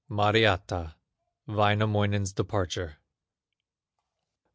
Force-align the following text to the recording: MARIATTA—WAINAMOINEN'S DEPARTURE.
MARIATTA—WAINAMOINEN'S 0.09 2.33
DEPARTURE. 2.33 2.97